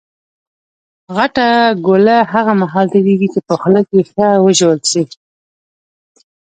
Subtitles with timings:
[1.15, 1.47] غټه
[1.85, 5.03] ګوله هغه مهال تېرېږي، چي په خوله کښي ښه وژول سي.